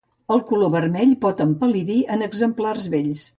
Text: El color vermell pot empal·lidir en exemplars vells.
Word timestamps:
El 0.35 0.39
color 0.51 0.71
vermell 0.75 1.11
pot 1.25 1.43
empal·lidir 1.45 1.99
en 2.17 2.25
exemplars 2.29 2.89
vells. 2.97 3.29